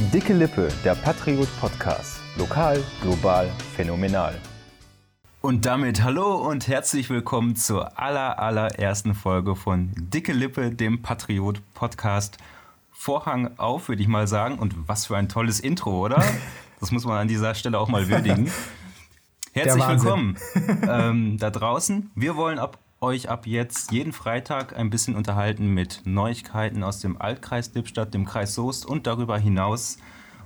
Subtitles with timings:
[0.00, 2.20] Dicke Lippe, der Patriot Podcast.
[2.36, 4.40] Lokal, global, phänomenal.
[5.40, 11.60] Und damit hallo und herzlich willkommen zur aller, allerersten Folge von Dicke Lippe, dem Patriot
[11.74, 12.38] Podcast.
[12.92, 14.60] Vorhang auf, würde ich mal sagen.
[14.60, 16.24] Und was für ein tolles Intro, oder?
[16.78, 18.52] Das muss man an dieser Stelle auch mal würdigen.
[19.52, 20.36] Herzlich willkommen
[20.88, 22.12] ähm, da draußen.
[22.14, 27.20] Wir wollen ab euch ab jetzt jeden Freitag ein bisschen unterhalten mit Neuigkeiten aus dem
[27.20, 29.98] Altkreis Lippstadt, dem Kreis Soest und darüber hinaus.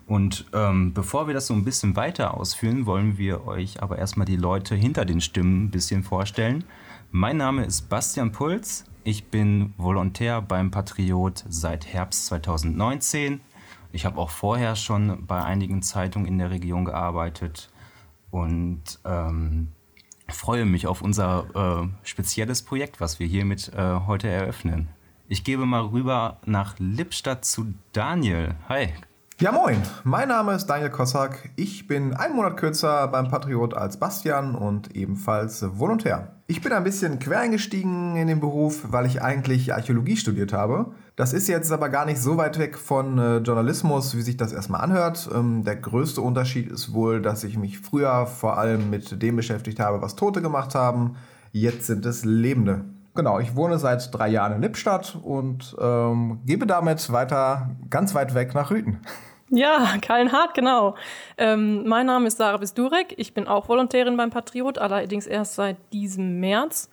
[0.06, 4.26] Und ähm, bevor wir das so ein bisschen weiter ausführen, wollen wir euch aber erstmal
[4.26, 6.64] die Leute hinter den Stimmen ein bisschen vorstellen.
[7.10, 8.84] Mein Name ist Bastian Puls.
[9.04, 13.40] Ich bin Volontär beim Patriot seit Herbst 2019.
[13.92, 17.70] Ich habe auch vorher schon bei einigen Zeitungen in der Region gearbeitet
[18.30, 19.68] und ähm,
[20.34, 21.46] freue mich auf unser
[21.82, 24.88] äh, spezielles Projekt, was wir hiermit äh, heute eröffnen.
[25.28, 28.54] Ich gebe mal rüber nach Lippstadt zu Daniel.
[28.68, 28.88] Hi.
[29.40, 29.82] Ja, moin.
[30.04, 31.50] Mein Name ist Daniel Kossack.
[31.56, 36.36] Ich bin einen Monat kürzer beim Patriot als Bastian und ebenfalls Volontär.
[36.46, 40.92] Ich bin ein bisschen quer eingestiegen in den Beruf, weil ich eigentlich Archäologie studiert habe.
[41.22, 44.52] Das ist jetzt aber gar nicht so weit weg von äh, Journalismus, wie sich das
[44.52, 45.30] erstmal anhört.
[45.32, 49.78] Ähm, der größte Unterschied ist wohl, dass ich mich früher vor allem mit dem beschäftigt
[49.78, 51.14] habe, was Tote gemacht haben.
[51.52, 52.86] Jetzt sind es Lebende.
[53.14, 58.34] Genau, ich wohne seit drei Jahren in Lippstadt und ähm, gebe damit weiter ganz weit
[58.34, 58.98] weg nach Rüten.
[59.48, 60.96] Ja, Kallenhardt, genau.
[61.38, 63.14] Ähm, mein Name ist Sarah Bisdurek.
[63.16, 66.90] Ich bin auch Volontärin beim Patriot, allerdings erst seit diesem März.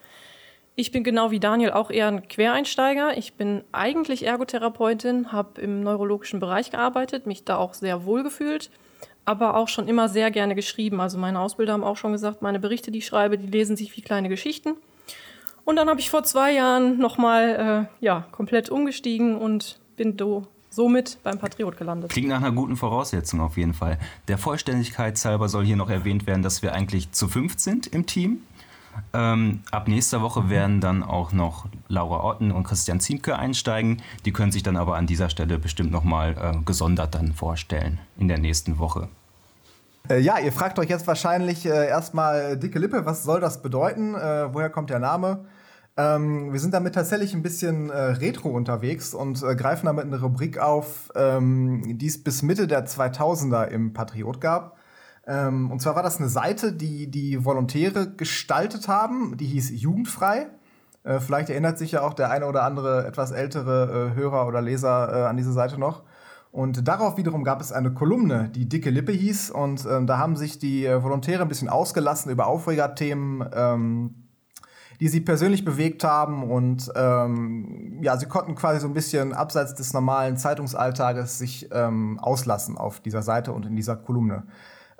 [0.79, 3.17] Ich bin genau wie Daniel auch eher ein Quereinsteiger.
[3.17, 8.71] Ich bin eigentlich Ergotherapeutin, habe im neurologischen Bereich gearbeitet, mich da auch sehr wohl gefühlt,
[9.25, 11.01] aber auch schon immer sehr gerne geschrieben.
[11.01, 13.97] Also meine Ausbilder haben auch schon gesagt, meine Berichte, die ich schreibe, die lesen sich
[13.97, 14.75] wie kleine Geschichten.
[15.65, 20.47] Und dann habe ich vor zwei Jahren nochmal äh, ja, komplett umgestiegen und bin do,
[20.69, 22.09] somit beim Patriot gelandet.
[22.09, 23.99] Klingt nach einer guten Voraussetzung auf jeden Fall.
[24.29, 28.05] Der Vollständigkeit halber soll hier noch erwähnt werden, dass wir eigentlich zu fünft sind im
[28.05, 28.43] Team.
[29.13, 34.01] Ähm, ab nächster Woche werden dann auch noch Laura Otten und Christian Ziemke einsteigen.
[34.25, 38.27] Die können sich dann aber an dieser Stelle bestimmt nochmal äh, gesondert dann vorstellen in
[38.27, 39.07] der nächsten Woche.
[40.09, 44.15] Äh, ja, ihr fragt euch jetzt wahrscheinlich äh, erstmal dicke Lippe, was soll das bedeuten?
[44.15, 45.45] Äh, woher kommt der Name?
[45.97, 50.21] Ähm, wir sind damit tatsächlich ein bisschen äh, retro unterwegs und äh, greifen damit eine
[50.21, 54.78] Rubrik auf, ähm, die es bis Mitte der 2000er im Patriot gab.
[55.29, 60.47] Ähm, und zwar war das eine Seite, die die Volontäre gestaltet haben, die hieß Jugendfrei.
[61.03, 64.59] Äh, vielleicht erinnert sich ja auch der eine oder andere etwas ältere äh, Hörer oder
[64.61, 66.01] Leser äh, an diese Seite noch.
[66.51, 69.51] Und darauf wiederum gab es eine Kolumne, die Dicke Lippe hieß.
[69.51, 74.15] Und ähm, da haben sich die äh, Volontäre ein bisschen ausgelassen über Aufregerthemen, ähm,
[74.99, 76.49] die sie persönlich bewegt haben.
[76.49, 82.17] Und ähm, ja, sie konnten quasi so ein bisschen abseits des normalen Zeitungsalltages sich ähm,
[82.19, 84.47] auslassen auf dieser Seite und in dieser Kolumne.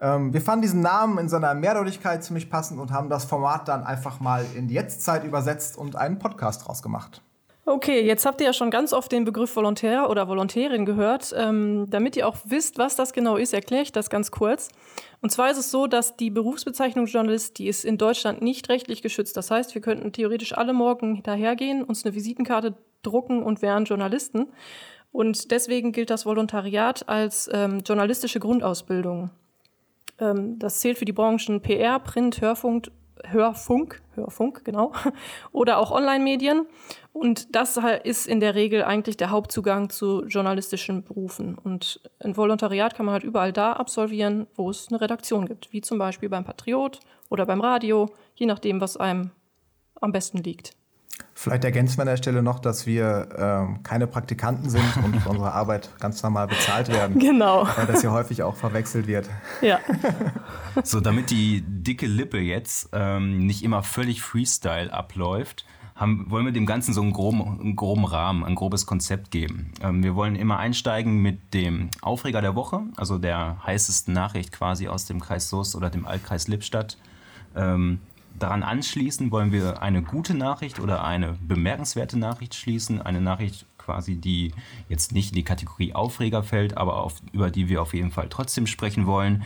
[0.02, 3.84] Ähm, wir fanden diesen Namen in seiner Mehrdeutigkeit ziemlich passend und haben das Format dann
[3.84, 7.22] einfach mal in die Jetztzeit übersetzt und einen Podcast draus gemacht.
[7.66, 11.36] Okay, jetzt habt ihr ja schon ganz oft den Begriff Volontär oder Volontärin gehört.
[11.38, 14.70] Ähm, damit ihr auch wisst, was das genau ist, erkläre ich das ganz kurz.
[15.22, 19.04] Und zwar ist es so, dass die Berufsbezeichnung Journalist, die ist in Deutschland nicht rechtlich
[19.04, 19.38] geschützt.
[19.38, 24.48] Das heißt, wir könnten theoretisch alle morgen hinterhergehen, uns eine Visitenkarte drucken und wären Journalisten.
[25.12, 29.30] Und deswegen gilt das Volontariat als ähm, journalistische Grundausbildung.
[30.20, 32.92] Ähm, das zählt für die Branchen PR, Print, Hörfunk,
[33.26, 34.94] Hörfunk, Hörfunk, genau,
[35.52, 36.68] oder auch Online-Medien.
[37.12, 41.58] Und das ist in der Regel eigentlich der Hauptzugang zu journalistischen Berufen.
[41.58, 45.82] Und ein Volontariat kann man halt überall da absolvieren, wo es eine Redaktion gibt, wie
[45.82, 49.32] zum Beispiel beim Patriot oder beim Radio, je nachdem, was einem
[50.00, 50.79] am besten liegt.
[51.34, 55.30] Vielleicht ergänzen wir an der Stelle noch, dass wir ähm, keine Praktikanten sind und für
[55.30, 57.18] unsere Arbeit ganz normal bezahlt werden.
[57.30, 57.68] Genau.
[57.78, 59.30] Weil das hier häufig auch verwechselt wird.
[59.62, 59.80] Ja.
[60.84, 65.66] so, damit die dicke Lippe jetzt ähm, nicht immer völlig Freestyle abläuft,
[66.00, 69.72] haben, wollen wir dem Ganzen so einen groben, einen groben Rahmen, ein grobes Konzept geben.
[69.82, 74.88] Ähm, wir wollen immer einsteigen mit dem Aufreger der Woche, also der heißesten Nachricht quasi
[74.88, 76.98] aus dem Kreis Soest oder dem Altkreis Lippstadt.
[77.56, 78.00] Ähm,
[78.40, 83.02] daran anschließen wollen wir eine gute Nachricht oder eine bemerkenswerte Nachricht schließen.
[83.02, 84.54] Eine Nachricht quasi, die
[84.88, 88.28] jetzt nicht in die Kategorie Aufreger fällt, aber auf, über die wir auf jeden Fall
[88.30, 89.44] trotzdem sprechen wollen.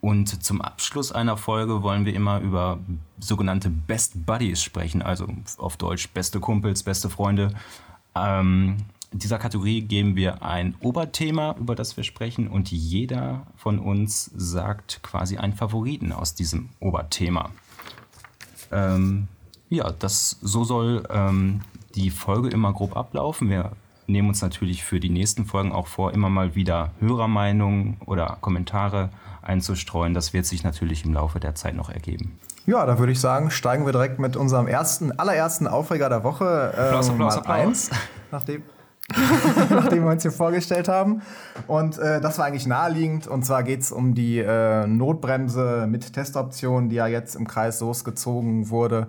[0.00, 2.78] Und zum Abschluss einer Folge wollen wir immer über
[3.18, 5.26] sogenannte Best Buddies sprechen, also
[5.56, 7.54] auf Deutsch beste Kumpels, beste Freunde.
[8.14, 8.76] Ähm,
[9.12, 15.02] dieser Kategorie geben wir ein Oberthema, über das wir sprechen, und jeder von uns sagt
[15.02, 17.50] quasi einen Favoriten aus diesem Oberthema.
[18.72, 19.28] Ähm,
[19.68, 21.62] ja, das, so soll ähm,
[21.94, 23.50] die Folge immer grob ablaufen.
[23.50, 23.72] Wir
[24.06, 29.10] nehmen uns natürlich für die nächsten Folgen auch vor, immer mal wieder Hörermeinungen oder Kommentare
[29.42, 30.14] einzustreuen.
[30.14, 32.38] Das wird sich natürlich im Laufe der Zeit noch ergeben.
[32.66, 36.72] Ja, da würde ich sagen, steigen wir direkt mit unserem ersten, allerersten Aufreger der Woche
[36.76, 37.56] äh, Applaus, Applaus, mal Applaus.
[37.56, 37.90] eins,
[38.32, 38.62] nachdem,
[39.70, 41.22] nachdem wir uns hier vorgestellt haben.
[41.66, 43.26] Und äh, das war eigentlich naheliegend.
[43.26, 47.78] Und zwar geht es um die äh, Notbremse mit Testoption, die ja jetzt im Kreis
[47.78, 49.08] Soest gezogen wurde,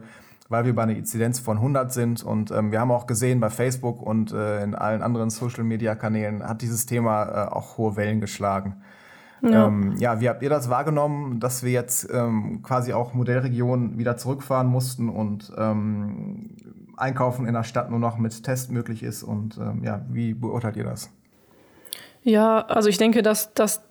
[0.50, 2.24] weil wir bei einer Inzidenz von 100 sind.
[2.24, 6.62] Und ähm, wir haben auch gesehen, bei Facebook und äh, in allen anderen Social-Media-Kanälen hat
[6.62, 8.76] dieses Thema äh, auch hohe Wellen geschlagen.
[9.42, 9.68] Ja.
[9.68, 14.18] Ähm, ja, wie habt ihr das wahrgenommen, dass wir jetzt ähm, quasi auch Modellregionen wieder
[14.18, 16.50] zurückfahren mussten und ähm,
[16.98, 19.24] Einkaufen in der Stadt nur noch mit Test möglich ist?
[19.24, 21.10] Und ähm, ja, wie beurteilt ihr das?
[22.24, 23.82] Ja, also ich denke, dass, dass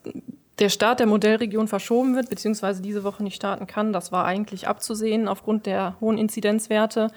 [0.58, 3.92] der Start der Modellregion verschoben wird, beziehungsweise diese Woche nicht starten kann.
[3.92, 7.10] Das war eigentlich abzusehen aufgrund der hohen Inzidenzwerte.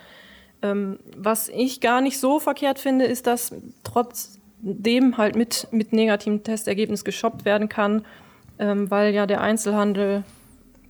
[0.62, 3.54] Ähm, was ich gar nicht so verkehrt finde, ist, dass
[3.84, 8.06] trotzdem halt mit, mit negativem Testergebnis geshoppt werden kann,
[8.58, 10.24] ähm, weil ja der Einzelhandel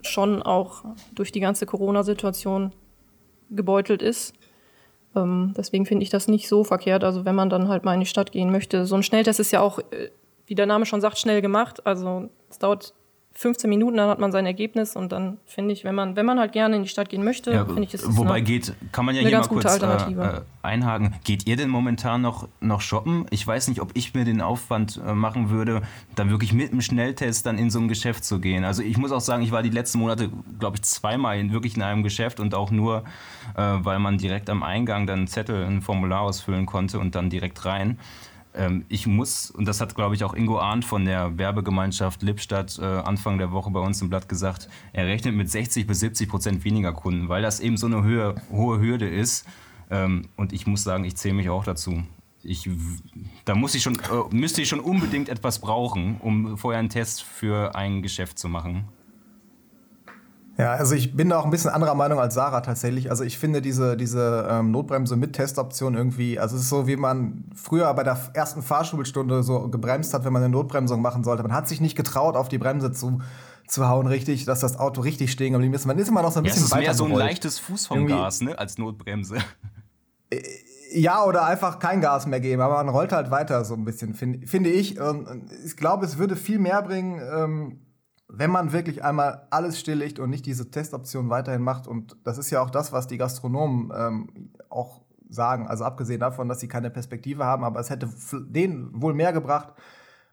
[0.01, 2.71] schon auch durch die ganze Corona-Situation
[3.51, 4.33] gebeutelt ist.
[5.15, 7.03] Ähm, deswegen finde ich das nicht so verkehrt.
[7.03, 8.85] Also wenn man dann halt mal in die Stadt gehen möchte.
[8.85, 10.09] So ein Schnelltest ist ja auch, äh,
[10.45, 11.85] wie der Name schon sagt, schnell gemacht.
[11.85, 12.93] Also es dauert
[13.33, 16.39] 15 Minuten, dann hat man sein Ergebnis und dann finde ich, wenn man, wenn man
[16.39, 18.73] halt gerne in die Stadt gehen möchte, Ja, finde ich, das ist wobei eine, geht,
[18.91, 20.45] kann man ja hier mal kurz äh, Alternative.
[20.61, 21.15] äh, einhaken.
[21.23, 23.27] Geht ihr denn momentan noch, noch shoppen?
[23.29, 25.83] Ich weiß nicht, ob ich mir den Aufwand äh, machen würde,
[26.15, 28.65] dann wirklich mit einem Schnelltest dann in so ein Geschäft zu gehen.
[28.65, 30.29] Also ich muss auch sagen, ich war die letzten Monate,
[30.59, 33.03] glaube ich, zweimal in, wirklich in einem Geschäft und auch nur,
[33.55, 37.29] äh, weil man direkt am Eingang dann einen Zettel, ein Formular ausfüllen konnte und dann
[37.29, 37.99] direkt rein.
[38.59, 42.77] Ähm, ich muss, und das hat, glaube ich, auch Ingo Arndt von der Werbegemeinschaft Lippstadt
[42.77, 46.27] äh, Anfang der Woche bei uns im Blatt gesagt, er rechnet mit 60 bis 70
[46.27, 49.47] Prozent weniger Kunden, weil das eben so eine Höhe, hohe Hürde ist.
[49.89, 52.03] Ähm, und ich muss sagen, ich zähle mich auch dazu.
[52.43, 52.69] Ich,
[53.45, 57.23] da muss ich schon, äh, müsste ich schon unbedingt etwas brauchen, um vorher einen Test
[57.23, 58.89] für ein Geschäft zu machen.
[60.59, 63.09] Ja, also ich bin da auch ein bisschen anderer Meinung als Sarah tatsächlich.
[63.09, 66.97] Also ich finde diese, diese ähm, Notbremse mit Testoption irgendwie, also es ist so, wie
[66.97, 71.43] man früher bei der ersten Fahrschulstunde so gebremst hat, wenn man eine Notbremsung machen sollte.
[71.43, 73.21] Man hat sich nicht getraut, auf die Bremse zu,
[73.69, 75.85] zu hauen, richtig, dass das Auto richtig stehen geblieben ist.
[75.85, 77.57] Man ist immer noch so ein Ja, es bisschen ist weiter mehr so ein leichtes
[77.59, 79.37] Fuß vom Irgendwie- Gas, ne, als Notbremse.
[80.91, 84.13] Ja, oder einfach kein Gas mehr geben, aber man rollt halt weiter so ein bisschen,
[84.15, 84.99] find, finde ich.
[84.99, 87.79] Und und ich glaube, es würde viel mehr bringen, ähm,
[88.29, 91.87] wenn man wirklich einmal alles stilllegt und nicht diese Testoption weiterhin macht.
[91.87, 95.67] Und das ist ja auch das, was die Gastronomen ähm, auch sagen.
[95.67, 99.73] Also abgesehen davon, dass sie keine Perspektive haben, aber es hätte denen wohl mehr gebracht,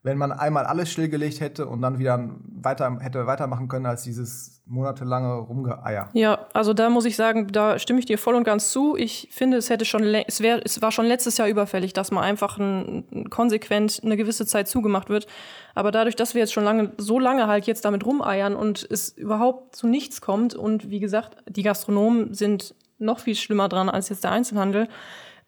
[0.06, 2.30] wenn man einmal alles stillgelegt hätte und dann wieder
[2.62, 6.10] weiter, hätte weitermachen können als dieses monatelange Rumgeeier.
[6.12, 8.96] Ja, also da muss ich sagen, da stimme ich dir voll und ganz zu.
[8.96, 12.22] Ich finde, es hätte schon, es, wär, es war schon letztes Jahr überfällig, dass man
[12.22, 15.26] einfach ein, ein konsequent eine gewisse Zeit zugemacht wird.
[15.74, 19.08] Aber dadurch, dass wir jetzt schon lange, so lange halt jetzt damit rumeiern und es
[19.08, 24.08] überhaupt zu nichts kommt und wie gesagt, die Gastronomen sind noch viel schlimmer dran als
[24.08, 24.86] jetzt der Einzelhandel.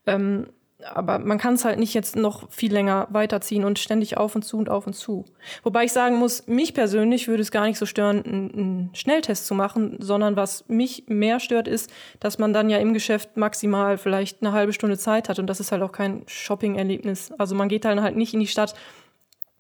[0.04, 0.48] Ähm,
[0.94, 4.42] aber man kann es halt nicht jetzt noch viel länger weiterziehen und ständig auf und
[4.42, 5.24] zu und auf und zu.
[5.62, 9.54] Wobei ich sagen muss, mich persönlich würde es gar nicht so stören, einen, Schnelltest zu
[9.54, 11.90] machen, sondern was mich mehr stört, ist,
[12.20, 15.60] dass man dann ja im Geschäft maximal vielleicht eine halbe Stunde Zeit hat und das
[15.60, 17.32] ist halt auch kein Shopping-Erlebnis.
[17.38, 18.74] Also man geht dann halt nicht in die Stadt,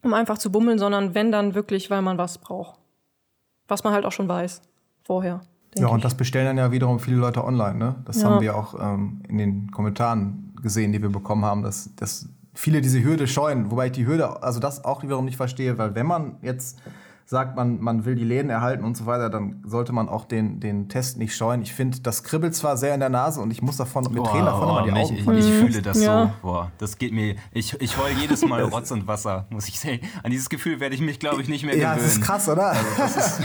[0.02, 2.78] um einfach zu bummeln, sondern wenn dann wirklich, weil man was braucht.
[3.66, 4.62] Was man halt auch schon weiß
[5.02, 5.40] vorher.
[5.76, 6.02] Ja, und ich.
[6.02, 7.78] das bestellen dann ja wiederum viele Leute online.
[7.78, 7.94] Ne?
[8.04, 8.28] Das Ja.
[8.28, 12.80] haben wir auch ähm, in den Kommentaren gesehen, die wir bekommen haben, dass, dass viele
[12.80, 13.70] diese Hürde scheuen.
[13.70, 16.78] Wobei ich die Hürde, also das auch wiederum nicht verstehe, weil wenn man jetzt
[17.24, 20.60] sagt, man, man will die Läden erhalten und so weiter, dann sollte man auch den,
[20.60, 21.60] den Test nicht scheuen.
[21.60, 24.46] Ich finde, das kribbelt zwar sehr in der Nase und ich muss davon mit Tränen
[24.46, 25.48] davon immer die mich, Augen ich, verlieren.
[25.48, 26.34] ich fühle das Ja.
[26.42, 26.48] so.
[26.48, 27.36] Boah, das geht mir.
[27.52, 30.00] Ich, ich heul jedes Mal Rotz und Wasser, muss ich sagen.
[30.22, 32.06] An dieses Gefühl werde ich mich, glaube ich, nicht mehr Ja, gewöhnen.
[32.08, 32.68] das ist krass, oder?
[32.98, 33.20] Also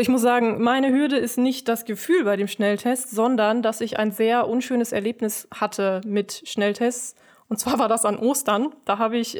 [0.00, 3.98] ich muss sagen, meine Hürde ist nicht das Gefühl bei dem Schnelltest, sondern dass ich
[3.98, 7.16] ein sehr unschönes Erlebnis hatte mit Schnelltests.
[7.48, 8.74] Und zwar war das an Ostern.
[8.86, 9.38] Da habe ich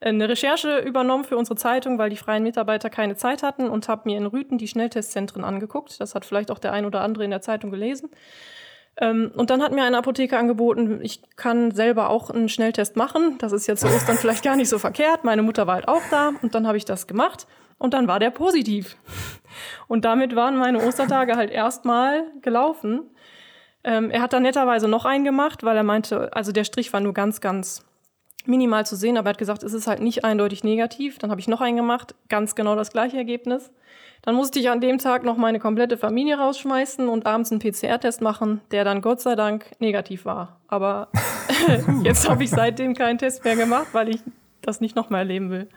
[0.00, 4.08] eine Recherche übernommen für unsere Zeitung, weil die freien Mitarbeiter keine Zeit hatten und habe
[4.08, 6.00] mir in Rüten die Schnelltestzentren angeguckt.
[6.00, 8.08] Das hat vielleicht auch der ein oder andere in der Zeitung gelesen.
[8.96, 13.36] Ähm, und dann hat mir eine Apotheke angeboten, ich kann selber auch einen Schnelltest machen.
[13.38, 15.22] Das ist jetzt zu Ostern vielleicht gar nicht so verkehrt.
[15.24, 17.46] Meine Mutter war halt auch da und dann habe ich das gemacht
[17.80, 18.96] und dann war der positiv.
[19.88, 23.10] Und damit waren meine Ostertage halt erstmal gelaufen.
[23.82, 27.00] Ähm, er hat dann netterweise noch einen gemacht, weil er meinte, also der Strich war
[27.00, 27.84] nur ganz, ganz
[28.44, 31.18] minimal zu sehen, aber er hat gesagt, es ist halt nicht eindeutig negativ.
[31.18, 33.72] Dann habe ich noch einen gemacht, ganz genau das gleiche Ergebnis.
[34.22, 38.20] Dann musste ich an dem Tag noch meine komplette Familie rausschmeißen und abends einen PCR-Test
[38.20, 40.60] machen, der dann Gott sei Dank negativ war.
[40.68, 41.08] Aber
[42.02, 44.20] jetzt habe ich seitdem keinen Test mehr gemacht, weil ich
[44.60, 45.68] das nicht nochmal erleben will.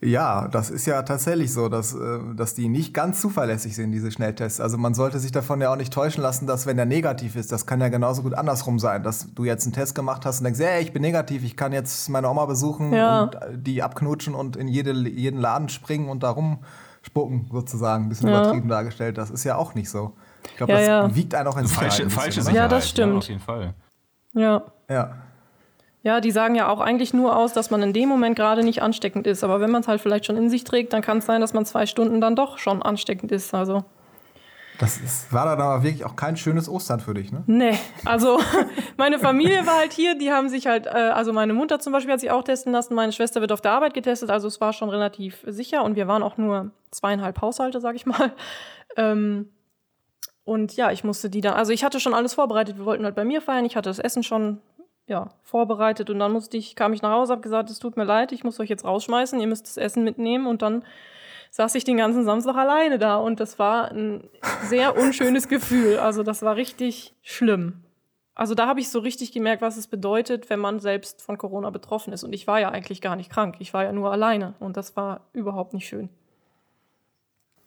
[0.00, 4.12] Ja, das ist ja tatsächlich so, dass, äh, dass die nicht ganz zuverlässig sind, diese
[4.12, 4.60] Schnelltests.
[4.60, 7.50] Also man sollte sich davon ja auch nicht täuschen lassen, dass wenn der negativ ist,
[7.50, 10.44] das kann ja genauso gut andersrum sein, dass du jetzt einen Test gemacht hast und
[10.44, 13.22] denkst, hey, ich bin negativ, ich kann jetzt meine Oma besuchen ja.
[13.22, 18.28] und die abknutschen und in jede, jeden Laden springen und da rumspucken, sozusagen, ein bisschen
[18.28, 18.40] ja.
[18.40, 19.18] übertrieben dargestellt.
[19.18, 20.12] Das ist ja auch nicht so.
[20.48, 22.56] Ich glaube, ja, das wiegt einen auch ins Falsche, falsche Sicherheit.
[22.56, 23.16] Ja, das stimmt.
[23.16, 23.74] auf jeden Fall.
[24.32, 24.62] Ja.
[24.88, 25.14] Ja.
[26.08, 28.80] Ja, die sagen ja auch eigentlich nur aus, dass man in dem Moment gerade nicht
[28.80, 29.44] ansteckend ist.
[29.44, 31.52] Aber wenn man es halt vielleicht schon in sich trägt, dann kann es sein, dass
[31.52, 33.52] man zwei Stunden dann doch schon ansteckend ist.
[33.52, 33.84] Also.
[34.78, 37.42] Das ist, war dann aber wirklich auch kein schönes Ostern für dich, ne?
[37.46, 38.40] Nee, also
[38.96, 42.14] meine Familie war halt hier, die haben sich halt, äh, also meine Mutter zum Beispiel
[42.14, 44.72] hat sich auch testen lassen, meine Schwester wird auf der Arbeit getestet, also es war
[44.72, 48.32] schon relativ sicher und wir waren auch nur zweieinhalb Haushalte, sag ich mal.
[48.96, 49.50] Ähm,
[50.44, 53.14] und ja, ich musste die dann, also ich hatte schon alles vorbereitet, wir wollten halt
[53.14, 54.60] bei mir feiern, ich hatte das Essen schon
[55.08, 58.04] ja, vorbereitet und dann musste ich, kam ich nach Hause, habe gesagt, es tut mir
[58.04, 60.84] leid, ich muss euch jetzt rausschmeißen, ihr müsst das Essen mitnehmen und dann
[61.50, 64.28] saß ich den ganzen Samstag alleine da und das war ein
[64.64, 65.98] sehr unschönes Gefühl.
[65.98, 67.84] Also das war richtig schlimm.
[68.34, 71.70] Also da habe ich so richtig gemerkt, was es bedeutet, wenn man selbst von Corona
[71.70, 72.22] betroffen ist.
[72.22, 73.56] Und ich war ja eigentlich gar nicht krank.
[73.58, 76.08] Ich war ja nur alleine und das war überhaupt nicht schön.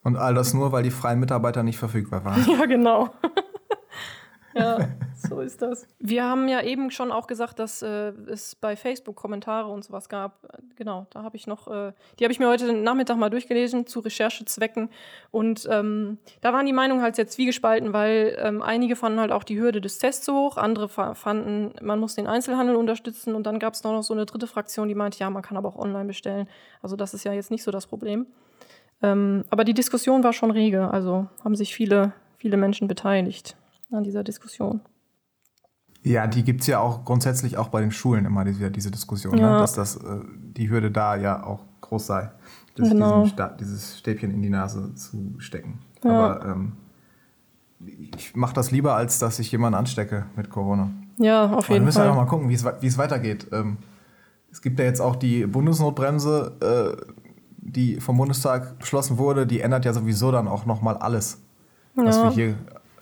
[0.03, 2.45] Und all das nur, weil die freien Mitarbeiter nicht verfügbar waren.
[2.47, 3.09] Ja, genau.
[4.53, 5.87] Ja, so ist das.
[5.99, 10.09] Wir haben ja eben schon auch gesagt, dass äh, es bei Facebook Kommentare und sowas
[10.09, 10.47] gab.
[10.75, 13.99] Genau, da habe ich noch, äh, die habe ich mir heute Nachmittag mal durchgelesen zu
[13.99, 14.89] Recherchezwecken.
[15.31, 19.43] Und ähm, da waren die Meinungen halt sehr zwiegespalten, weil ähm, einige fanden halt auch
[19.43, 23.35] die Hürde des Tests so hoch, andere fanden, man muss den Einzelhandel unterstützen.
[23.35, 25.69] Und dann gab es noch so eine dritte Fraktion, die meinte, ja, man kann aber
[25.69, 26.47] auch online bestellen.
[26.81, 28.25] Also das ist ja jetzt nicht so das Problem.
[29.03, 33.55] Ähm, aber die Diskussion war schon rege, also haben sich viele, viele Menschen beteiligt
[33.91, 34.81] an dieser Diskussion.
[36.03, 39.35] Ja, die gibt es ja auch grundsätzlich auch bei den Schulen immer, diese, diese Diskussion,
[39.35, 39.41] ne?
[39.41, 39.53] ja.
[39.53, 39.59] ne?
[39.59, 40.19] dass das, äh,
[40.57, 42.31] die Hürde da ja auch groß sei,
[42.75, 43.27] genau.
[43.59, 45.79] dieses Stäbchen in die Nase zu stecken.
[46.03, 46.11] Ja.
[46.11, 46.73] Aber ähm,
[48.15, 50.91] ich mache das lieber, als dass ich jemanden anstecke mit Corona.
[51.17, 51.75] Ja, auf jeden Fall.
[51.75, 52.53] Wir müssen einfach mal gucken, wie
[52.87, 53.47] es weitergeht.
[53.51, 53.77] Ähm,
[54.51, 57.11] es gibt ja jetzt auch die Bundesnotbremse, äh,
[57.57, 61.41] die vom Bundestag beschlossen wurde, die ändert ja sowieso dann auch nochmal alles,
[61.95, 62.05] ja.
[62.05, 62.55] was wir hier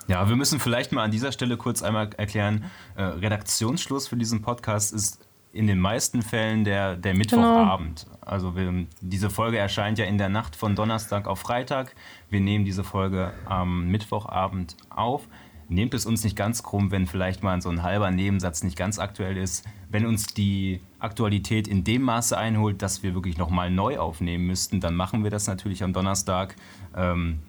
[0.09, 4.41] ja, wir müssen vielleicht mal an dieser Stelle kurz einmal erklären, äh, Redaktionsschluss für diesen
[4.41, 5.23] Podcast ist
[5.53, 8.05] in den meisten Fällen der, der Mittwochabend.
[8.05, 8.17] Genau.
[8.21, 11.95] Also wir, diese Folge erscheint ja in der Nacht von Donnerstag auf Freitag.
[12.29, 15.27] Wir nehmen diese Folge am Mittwochabend auf.
[15.67, 18.97] Nehmt es uns nicht ganz krumm, wenn vielleicht mal so ein halber Nebensatz nicht ganz
[18.97, 19.63] aktuell ist.
[19.91, 24.79] Wenn uns die Aktualität in dem Maße einholt, dass wir wirklich nochmal neu aufnehmen müssten,
[24.79, 26.55] dann machen wir das natürlich am Donnerstag.
[26.95, 27.39] Ähm,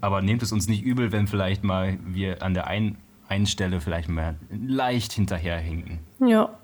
[0.00, 2.98] aber nehmt es uns nicht übel, wenn vielleicht mal wir an der einen,
[3.28, 6.00] einen Stelle vielleicht mal leicht hinterherhinken.
[6.20, 6.58] Ja.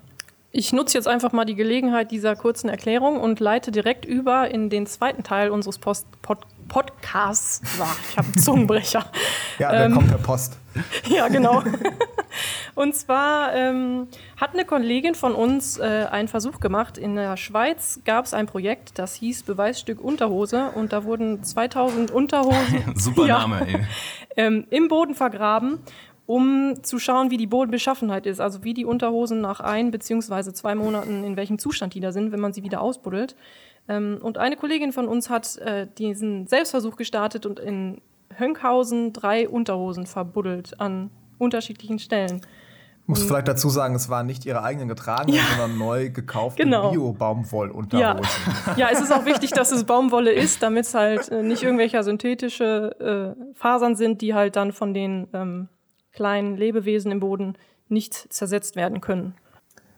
[0.55, 4.69] Ich nutze jetzt einfach mal die Gelegenheit dieser kurzen Erklärung und leite direkt über in
[4.69, 7.61] den zweiten Teil unseres Post Pod Podcasts.
[7.77, 9.05] Boah, ich habe einen Zungenbrecher.
[9.59, 10.57] ja, der ähm, kommt per Post.
[11.07, 11.63] ja, genau.
[12.75, 16.97] Und zwar ähm, hat eine Kollegin von uns äh, einen Versuch gemacht.
[16.97, 20.71] In der Schweiz gab es ein Projekt, das hieß Beweisstück Unterhose.
[20.73, 23.79] Und da wurden 2000 Unterhosen Super Name, ja,
[24.35, 25.79] ähm, im Boden vergraben,
[26.25, 28.39] um zu schauen, wie die Bodenbeschaffenheit ist.
[28.39, 30.53] Also wie die Unterhosen nach ein bzw.
[30.53, 33.35] zwei Monaten, in welchem Zustand die da sind, wenn man sie wieder ausbuddelt.
[33.87, 38.01] Ähm, und eine Kollegin von uns hat äh, diesen Selbstversuch gestartet und in
[38.35, 42.41] Hönkhausen drei Unterhosen verbuddelt an unterschiedlichen Stellen.
[43.03, 45.43] Ich muss vielleicht dazu sagen, es waren nicht ihre eigenen getragenen, ja.
[45.49, 46.91] sondern neu gekaufte genau.
[46.91, 48.53] Bio-Baumwollunterhosen.
[48.65, 48.75] Ja.
[48.77, 52.01] ja, es ist auch wichtig, dass es Baumwolle ist, damit es halt äh, nicht irgendwelche
[52.01, 55.67] synthetische äh, Fasern sind, die halt dann von den ähm,
[56.13, 57.57] kleinen Lebewesen im Boden
[57.89, 59.35] nicht zersetzt werden können.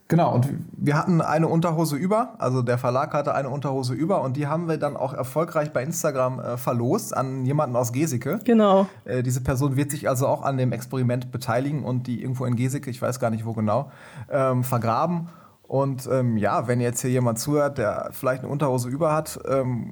[0.07, 0.47] Genau, und
[0.77, 4.67] wir hatten eine Unterhose über, also der Verlag hatte eine Unterhose über und die haben
[4.67, 8.39] wir dann auch erfolgreich bei Instagram äh, verlost an jemanden aus Geseke.
[8.43, 8.87] Genau.
[9.05, 12.55] Äh, diese Person wird sich also auch an dem Experiment beteiligen und die irgendwo in
[12.55, 13.91] Geseke, ich weiß gar nicht wo genau,
[14.29, 15.29] ähm, vergraben.
[15.63, 19.91] Und ähm, ja, wenn jetzt hier jemand zuhört, der vielleicht eine Unterhose über hat, ähm,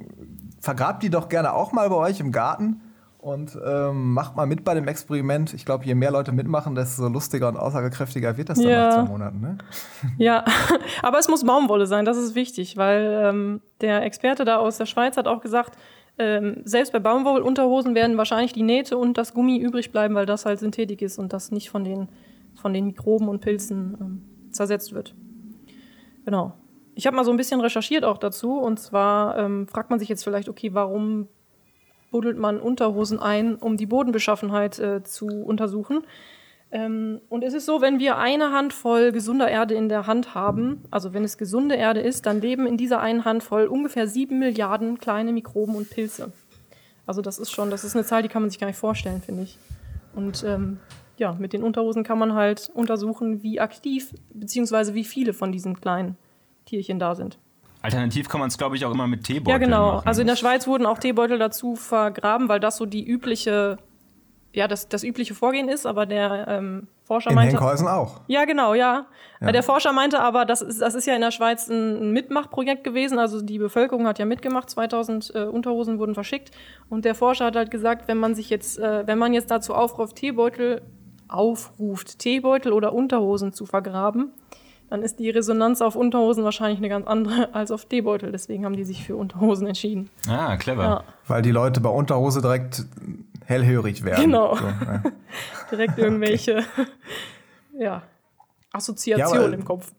[0.62, 2.82] vergrabt die doch gerne auch mal bei euch im Garten
[3.23, 5.53] und ähm, macht mal mit bei dem Experiment.
[5.53, 8.87] Ich glaube, je mehr Leute mitmachen, desto lustiger und aussagekräftiger wird das dann ja.
[8.87, 9.39] nach zwei Monaten.
[9.39, 9.57] Ne?
[10.17, 10.43] Ja,
[11.01, 14.85] aber es muss Baumwolle sein, das ist wichtig, weil ähm, der Experte da aus der
[14.85, 15.77] Schweiz hat auch gesagt,
[16.17, 20.45] ähm, selbst bei Baumwollunterhosen werden wahrscheinlich die Nähte und das Gummi übrig bleiben, weil das
[20.45, 22.09] halt Synthetik ist und das nicht von den,
[22.55, 25.15] von den Mikroben und Pilzen ähm, zersetzt wird.
[26.25, 26.53] Genau.
[26.93, 28.59] Ich habe mal so ein bisschen recherchiert auch dazu.
[28.59, 31.27] Und zwar ähm, fragt man sich jetzt vielleicht, okay, warum
[32.13, 36.03] buddelt man Unterhosen ein, um die Bodenbeschaffenheit äh, zu untersuchen?
[36.72, 40.84] Ähm, und es ist so, wenn wir eine Handvoll gesunder Erde in der Hand haben,
[40.91, 45.00] also wenn es gesunde Erde ist, dann leben in dieser einen Handvoll ungefähr sieben Milliarden
[45.00, 46.32] kleine Mikroben und Pilze.
[47.05, 49.22] Also das ist schon, das ist eine Zahl, die kann man sich gar nicht vorstellen,
[49.22, 49.58] finde ich.
[50.15, 50.79] Und ähm,
[51.17, 54.93] ja, mit den Unterhosen kann man halt untersuchen, wie aktiv bzw.
[54.93, 56.15] wie viele von diesen kleinen
[56.65, 57.38] Tierchen da sind.
[57.83, 59.95] Alternativ kann man es, glaube ich, auch immer mit Teebeuteln Ja, genau.
[59.95, 60.07] machen.
[60.07, 63.77] Also in der Schweiz wurden auch Teebeutel dazu vergraben, weil das so die übliche,
[64.53, 65.85] ja, das, das übliche Vorgehen ist.
[65.85, 67.57] Aber der ähm, Forscher In meinte.
[67.57, 68.21] Henkhäusen auch.
[68.27, 69.07] Ja, genau, ja.
[69.41, 69.51] Ja.
[69.51, 73.19] Der Forscher meinte aber, das ist, das ist ja in der Schweiz ein, Mitmachprojekt gewesen.
[73.19, 74.69] Also die Bevölkerung hat ja mitgemacht.
[74.69, 76.51] 2000 äh, Unterhosen wurden verschickt.
[76.89, 79.73] Und der Forscher hat halt gesagt, wenn man sich jetzt, äh, wenn man jetzt dazu
[79.73, 80.81] aufruft, Teebeutel
[81.27, 84.31] aufruft, Teebeutel oder Unterhosen zu vergraben,
[84.89, 88.31] dann ist die Resonanz auf Unterhosen wahrscheinlich eine ganz andere als auf Teebeutel.
[88.31, 90.09] Deswegen haben die sich für Unterhosen entschieden.
[90.27, 90.83] Ah, clever.
[90.83, 91.03] Ja.
[91.27, 92.85] Weil die Leute bei Unterhose direkt
[93.45, 94.25] hellhörig werden.
[94.25, 94.55] Genau.
[94.55, 95.03] So, ja.
[95.71, 96.63] Direkt irgendwelche
[97.79, 98.03] ja,
[98.71, 99.91] Assoziationen Ja, im Kopf.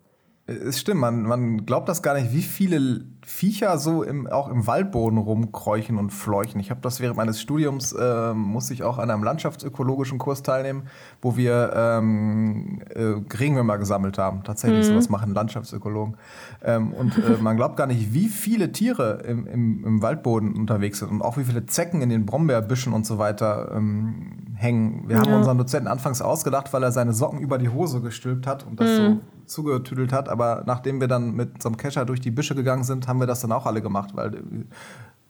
[0.47, 4.67] Es stimmt, man, man glaubt das gar nicht, wie viele Viecher so im, auch im
[4.67, 6.61] Waldboden rumkräuchen und fleuchen.
[6.61, 10.83] Ich habe das während meines Studiums, ähm, musste ich auch an einem landschaftsökologischen Kurs teilnehmen,
[11.23, 14.43] wo wir ähm, äh, Regenwürmer gesammelt haben.
[14.45, 16.17] Tatsächlich, sowas machen Landschaftsökologen.
[16.63, 20.99] Ähm, und äh, man glaubt gar nicht, wie viele Tiere im, im, im Waldboden unterwegs
[20.99, 25.09] sind und auch wie viele Zecken in den Brombeerbüschen und so weiter ähm, hängen.
[25.09, 25.37] Wir haben Ja.
[25.39, 28.97] unseren Dozenten anfangs ausgedacht, weil er seine Socken über die Hose gestülpt hat und das
[28.97, 30.29] so zugetüdelt hat.
[30.29, 33.27] Aber nachdem wir dann mit so einem Kescher durch die Büsche gegangen sind, haben wir
[33.27, 34.41] das dann auch alle gemacht, weil äh,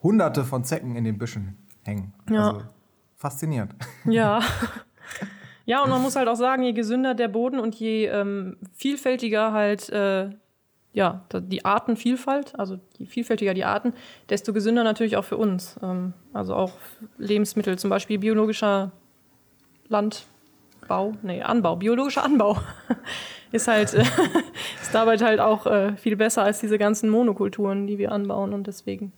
[0.02, 2.14] hunderte von Zecken in den Büschen hängen.
[2.30, 2.48] Ja.
[2.48, 2.62] Also
[3.16, 3.74] faszinierend.
[4.04, 4.40] Ja.
[5.66, 9.52] Ja, und man muss halt auch sagen, je gesünder der Boden und je ähm, vielfältiger
[9.52, 10.28] halt äh,
[10.94, 13.94] ja, die Artenvielfalt, also je vielfältiger die Arten,
[14.28, 15.76] desto gesünder natürlich auch für uns.
[15.82, 16.72] Ähm, also auch
[17.18, 18.92] Lebensmittel, zum Beispiel biologischer
[20.84, 22.58] Landbau, nee, Anbau, biologischer Anbau
[23.52, 24.02] ist halt, äh,
[24.82, 28.66] ist dabei halt auch äh, viel besser als diese ganzen Monokulturen, die wir anbauen und
[28.66, 29.12] deswegen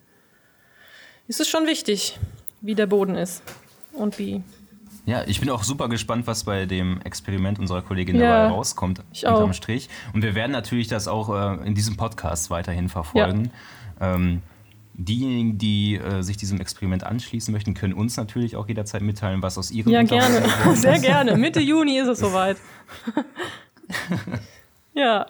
[1.26, 2.18] ist es schon wichtig,
[2.60, 3.42] wie der Boden ist
[3.92, 4.42] und wie
[5.06, 9.02] Ja, ich bin auch super gespannt, was bei dem Experiment unserer Kollegin Ja, dabei rauskommt,
[9.12, 9.52] ich auch.
[9.52, 9.88] Strich.
[10.14, 13.50] Und wir werden natürlich das auch äh, in diesem Podcast weiterhin verfolgen.
[14.00, 14.42] Ähm,
[14.98, 19.58] diejenigen, die äh, sich diesem Experiment anschließen möchten, können uns natürlich auch jederzeit mitteilen, was
[19.58, 20.42] aus ihren Ja, gerne.
[20.74, 21.36] Sehr gerne.
[21.36, 22.56] Mitte Juni ist es soweit.
[24.94, 25.26] ja.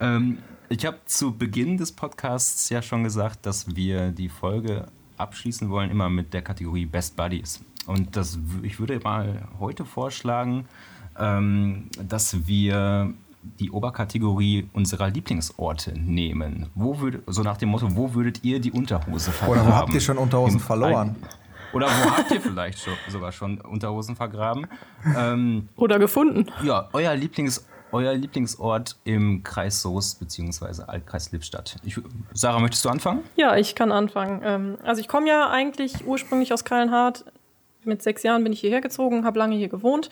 [0.00, 5.70] Ähm, ich habe zu Beginn des Podcasts ja schon gesagt, dass wir die Folge abschließen
[5.70, 7.60] wollen, immer mit der Kategorie Best Buddies.
[7.86, 10.66] Und das, ich würde mal heute vorschlagen,
[11.18, 13.14] ähm, dass wir
[13.60, 16.70] die Oberkategorie unserer Lieblingsorte nehmen.
[16.74, 19.62] Wo würd, so nach dem Motto, wo würdet ihr die Unterhose vergraben?
[19.62, 21.16] Oder wo habt ihr schon Unterhosen Im- verloren?
[21.72, 24.66] Oder wo habt ihr vielleicht schon, sogar schon Unterhosen vergraben?
[25.16, 26.46] Ähm, Oder gefunden.
[26.62, 30.82] ja, euer, Lieblings, euer Lieblingsort im Kreis Soest bzw.
[30.86, 31.76] Altkreis Lippstadt.
[31.84, 32.00] Ich,
[32.32, 33.22] Sarah, möchtest du anfangen?
[33.34, 34.40] Ja, ich kann anfangen.
[34.44, 37.24] Ähm, also ich komme ja eigentlich ursprünglich aus Kallenhardt.
[37.82, 40.10] Mit sechs Jahren bin ich hierher gezogen, habe lange hier gewohnt.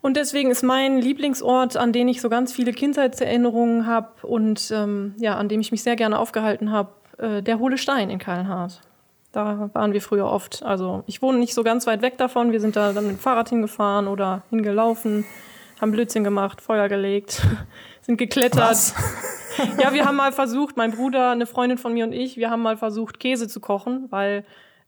[0.00, 5.14] Und deswegen ist mein Lieblingsort, an den ich so ganz viele Kindheitserinnerungen habe und ähm,
[5.18, 8.80] ja, an dem ich mich sehr gerne aufgehalten habe, äh, der Hohle Stein in Kallenhardt.
[9.32, 10.62] Da waren wir früher oft.
[10.62, 12.52] Also ich wohne nicht so ganz weit weg davon.
[12.52, 15.24] Wir sind da dann mit dem Fahrrad hingefahren oder hingelaufen,
[15.80, 17.42] haben Blödsinn gemacht, Feuer gelegt,
[18.02, 18.94] sind geklettert.
[19.82, 22.62] Ja, wir haben mal versucht, mein Bruder, eine Freundin von mir und ich, wir haben
[22.62, 24.44] mal versucht, Käse zu kochen, weil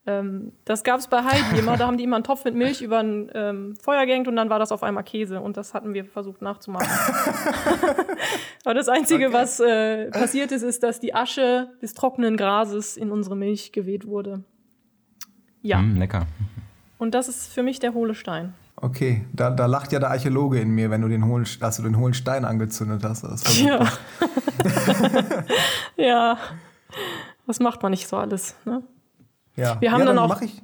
[0.07, 1.77] ähm, das gab es bei Heidi immer.
[1.77, 4.49] Da haben die immer einen Topf mit Milch über ein ähm, Feuer gehängt und dann
[4.51, 5.41] war das auf einmal Käse.
[5.41, 6.89] Und das hatten wir versucht nachzumachen.
[8.65, 13.11] Aber das Einzige, was äh, passiert ist, ist, dass die Asche des trockenen Grases in
[13.11, 14.45] unsere Milch geweht wurde.
[15.63, 16.27] Ja, Mm, lecker.
[16.99, 18.55] und das ist für mich der hohle Stein.
[18.77, 21.83] Okay, da, da lacht ja der Archäologe in mir, wenn du den hohlen, dass du
[21.83, 23.25] den hohlen Stein angezündet hast.
[23.61, 23.87] Ja.
[25.97, 26.39] ja.
[27.47, 28.57] Was macht man nicht so alles?
[28.65, 28.83] Ne?
[29.61, 29.81] Ja.
[29.81, 30.63] Wir haben ja, dann auch- Mach ich.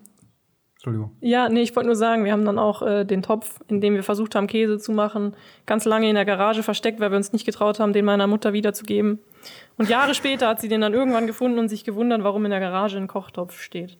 [0.74, 1.16] Entschuldigung.
[1.20, 3.94] Ja, nee, ich wollte nur sagen, wir haben dann auch äh, den Topf, in dem
[3.94, 7.32] wir versucht haben, Käse zu machen, ganz lange in der Garage versteckt, weil wir uns
[7.32, 9.18] nicht getraut haben, den meiner Mutter wiederzugeben.
[9.78, 12.60] Und Jahre später hat sie den dann irgendwann gefunden und sich gewundert, warum in der
[12.60, 13.98] Garage ein Kochtopf steht.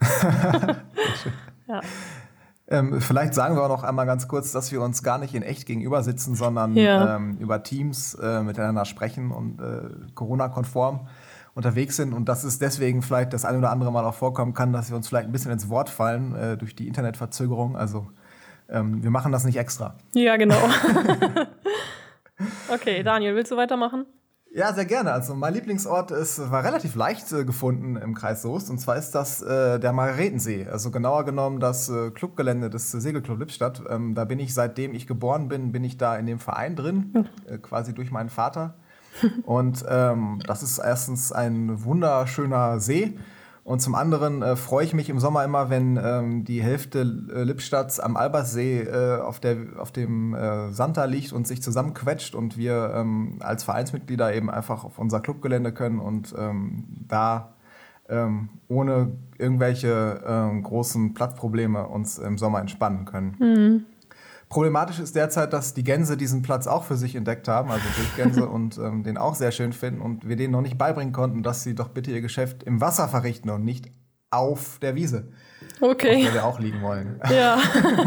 [1.68, 1.80] ja.
[2.70, 5.42] Ähm, vielleicht sagen wir auch noch einmal ganz kurz, dass wir uns gar nicht in
[5.42, 7.16] echt gegenüber sitzen, sondern Ja.
[7.16, 11.08] ähm, über Teams äh, miteinander sprechen und äh, Corona-konform
[11.58, 14.72] unterwegs sind und dass es deswegen vielleicht das ein oder andere Mal auch vorkommen kann,
[14.72, 17.76] dass wir uns vielleicht ein bisschen ins Wort fallen äh, durch die Internetverzögerung.
[17.76, 18.06] Also
[18.68, 19.96] ähm, wir machen das nicht extra.
[20.14, 20.54] ja, genau.
[22.72, 24.06] okay, Daniel, willst du weitermachen?
[24.54, 25.12] Ja, sehr gerne.
[25.12, 28.70] Also mein Lieblingsort ist, war relativ leicht äh, gefunden im Kreis Soest.
[28.70, 30.68] Und zwar ist das äh, der Margaretensee.
[30.70, 33.82] Also genauer genommen das äh, Clubgelände des Segelclub Lippstadt.
[33.90, 37.10] Ähm, da bin ich, seitdem ich geboren bin, bin ich da in dem Verein drin,
[37.14, 37.52] hm.
[37.52, 38.76] äh, quasi durch meinen Vater.
[39.44, 43.16] Und ähm, das ist erstens ein wunderschöner See.
[43.68, 47.42] Und zum anderen äh, freue ich mich im Sommer immer, wenn ähm, die Hälfte äh,
[47.42, 52.56] Lippstadts am Alberssee äh, auf, der, auf dem äh, Sand liegt und sich zusammenquetscht und
[52.56, 57.52] wir ähm, als Vereinsmitglieder eben einfach auf unser Clubgelände können und ähm, da
[58.08, 63.36] ähm, ohne irgendwelche ähm, großen Platzprobleme uns im Sommer entspannen können.
[63.38, 63.84] Mhm.
[64.48, 68.48] Problematisch ist derzeit, dass die Gänse diesen Platz auch für sich entdeckt haben, also Wildgänse,
[68.48, 71.62] und ähm, den auch sehr schön finden und wir denen noch nicht beibringen konnten, dass
[71.62, 73.90] sie doch bitte ihr Geschäft im Wasser verrichten und nicht
[74.30, 75.28] auf der Wiese.
[75.80, 76.16] Okay.
[76.16, 77.20] Auf der wir auch liegen wollen.
[77.30, 77.58] Ja.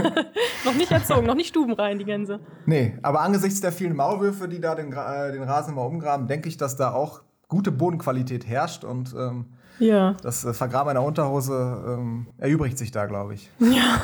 [0.66, 2.40] noch nicht erzogen, noch nicht stubenrein, die Gänse.
[2.66, 6.50] Nee, aber angesichts der vielen Maulwürfe, die da den, äh, den Rasen immer umgraben, denke
[6.50, 9.46] ich, dass da auch gute Bodenqualität herrscht und ähm,
[9.80, 10.16] ja.
[10.22, 13.50] das äh, Vergraben einer Unterhose ähm, erübrigt sich da, glaube ich.
[13.60, 14.02] Ja.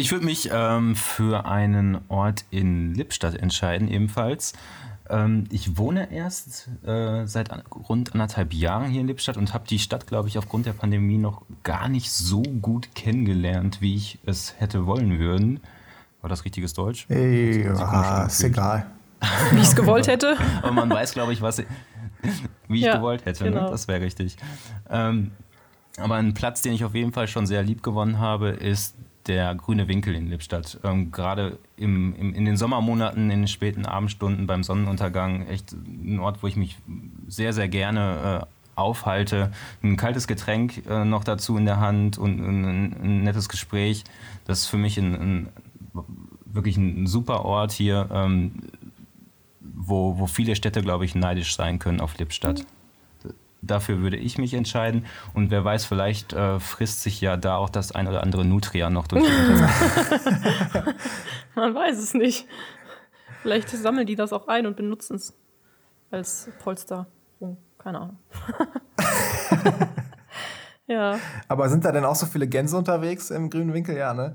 [0.00, 4.54] Ich würde mich ähm, für einen Ort in Lippstadt entscheiden, ebenfalls.
[5.10, 9.66] Ähm, ich wohne erst äh, seit an, rund anderthalb Jahren hier in Lippstadt und habe
[9.68, 14.18] die Stadt, glaube ich, aufgrund der Pandemie noch gar nicht so gut kennengelernt, wie ich
[14.24, 15.60] es hätte wollen würden.
[16.22, 17.04] War das richtiges Deutsch?
[17.10, 18.86] Ey, ja, ist egal.
[19.52, 20.38] Wie ich es gewollt hätte.
[20.62, 21.62] Aber man weiß, glaube ich, was
[22.68, 23.44] wie ich ja, gewollt hätte.
[23.44, 23.50] Ne?
[23.50, 23.64] Genau.
[23.64, 23.70] Ne?
[23.70, 24.38] Das wäre richtig.
[24.88, 25.32] Ähm,
[25.98, 28.94] aber ein Platz, den ich auf jeden Fall schon sehr lieb gewonnen habe, ist
[29.30, 30.80] der grüne Winkel in Lippstadt.
[30.82, 36.18] Ähm, Gerade im, im, in den Sommermonaten, in den späten Abendstunden beim Sonnenuntergang, echt ein
[36.18, 36.76] Ort, wo ich mich
[37.28, 39.52] sehr, sehr gerne äh, aufhalte.
[39.82, 42.64] Ein kaltes Getränk äh, noch dazu in der Hand und ein,
[43.02, 44.02] ein nettes Gespräch.
[44.46, 45.48] Das ist für mich ein, ein
[46.44, 48.52] wirklich ein super Ort hier, ähm,
[49.60, 52.58] wo, wo viele Städte, glaube ich, neidisch sein können auf Lippstadt.
[52.58, 52.79] Mhm
[53.62, 55.06] dafür würde ich mich entscheiden.
[55.34, 58.90] Und wer weiß, vielleicht äh, frisst sich ja da auch das ein oder andere Nutria
[58.90, 59.30] noch durch die
[61.54, 62.46] Man weiß es nicht.
[63.42, 65.34] Vielleicht sammeln die das auch ein und benutzen es
[66.10, 67.06] als Polster.
[67.40, 68.18] Oh, keine Ahnung.
[70.86, 71.18] ja.
[71.48, 73.96] Aber sind da denn auch so viele Gänse unterwegs im grünen Winkel?
[73.96, 74.34] Ja, ne?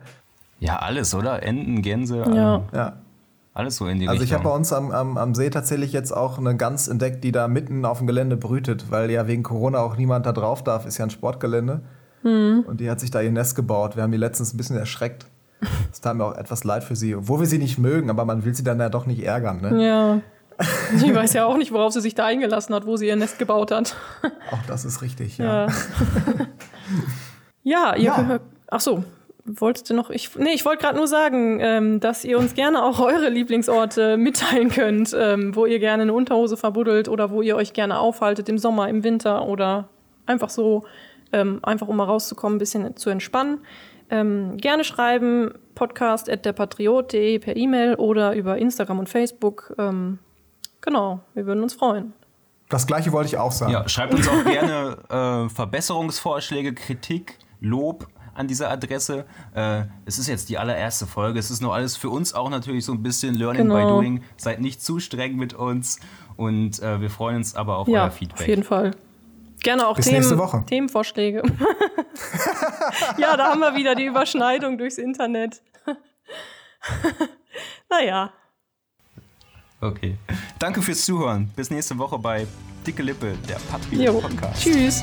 [0.59, 1.43] Ja, alles, oder?
[1.43, 2.23] Enten, Gänse.
[2.33, 2.55] Ja.
[2.55, 2.93] Ähm, ja.
[3.55, 4.21] Alles so in die also Richtung.
[4.21, 7.23] Also ich habe bei uns am, am, am See tatsächlich jetzt auch eine Gans entdeckt,
[7.23, 10.61] die da mitten auf dem Gelände brütet, weil ja wegen Corona auch niemand da drauf
[10.61, 11.81] darf, ist ja ein Sportgelände.
[12.23, 12.65] Mhm.
[12.67, 13.95] Und die hat sich da ihr Nest gebaut.
[13.95, 15.25] Wir haben die letztens ein bisschen erschreckt.
[15.91, 18.43] Es tat mir auch etwas leid für sie, obwohl wir sie nicht mögen, aber man
[18.43, 19.61] will sie dann ja doch nicht ärgern.
[19.61, 19.87] Ne?
[19.87, 20.21] Ja.
[20.95, 23.39] Ich weiß ja auch nicht, worauf sie sich da eingelassen hat, wo sie ihr Nest
[23.39, 23.95] gebaut hat.
[24.51, 25.67] Auch das ist richtig, ja.
[25.67, 25.73] Ja,
[27.63, 28.15] ja ihr ja.
[28.17, 28.41] gehört.
[28.67, 29.03] Ach so,
[29.45, 30.09] wolltest du noch?
[30.09, 34.17] Ich, nee, ich wollte gerade nur sagen, ähm, dass ihr uns gerne auch eure Lieblingsorte
[34.17, 38.49] mitteilen könnt, ähm, wo ihr gerne eine Unterhose verbuddelt oder wo ihr euch gerne aufhaltet
[38.49, 39.89] im Sommer, im Winter oder
[40.25, 40.83] einfach so,
[41.31, 43.59] ähm, einfach um mal rauszukommen, ein bisschen zu entspannen.
[44.09, 49.73] Ähm, gerne schreiben, podcast at derpatriot.de per E-Mail oder über Instagram und Facebook.
[49.77, 50.19] Ähm,
[50.81, 52.13] genau, wir würden uns freuen.
[52.69, 53.71] Das gleiche wollte ich auch sagen.
[53.71, 59.25] Ja, schreibt uns auch gerne äh, Verbesserungsvorschläge, Kritik, Lob an dieser Adresse.
[59.55, 61.39] Äh, es ist jetzt die allererste Folge.
[61.39, 63.75] Es ist nur alles für uns auch natürlich so ein bisschen Learning genau.
[63.75, 64.23] by Doing.
[64.37, 65.99] Seid nicht zu streng mit uns
[66.37, 68.41] und äh, wir freuen uns aber auf ja, euer Feedback.
[68.41, 68.91] Auf jeden Fall.
[69.63, 71.41] Gerne auch Bis Themen, Themenvorschläge.
[73.17, 75.63] ja, da haben wir wieder die Überschneidung durchs Internet.
[77.89, 78.31] naja.
[79.81, 80.17] Okay.
[80.59, 81.49] Danke fürs Zuhören.
[81.55, 82.45] Bis nächste Woche bei
[82.85, 84.61] Dicke Lippe, der Patriot Podcast.
[84.61, 85.01] Tschüss.